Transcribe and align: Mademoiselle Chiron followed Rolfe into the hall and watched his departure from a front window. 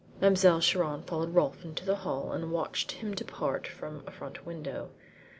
Mademoiselle 0.19 0.59
Chiron 0.59 1.03
followed 1.03 1.35
Rolfe 1.35 1.63
into 1.63 1.85
the 1.85 1.97
hall 1.97 2.31
and 2.31 2.51
watched 2.51 2.91
his 2.91 3.13
departure 3.13 3.71
from 3.71 4.01
a 4.07 4.11
front 4.11 4.47
window. 4.47 4.89